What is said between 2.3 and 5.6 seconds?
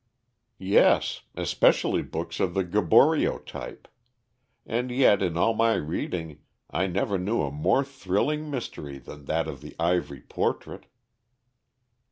of the Gaboriau type. And yet, in all